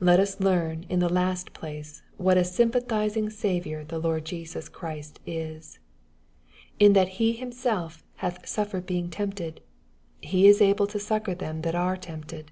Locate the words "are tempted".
11.76-12.50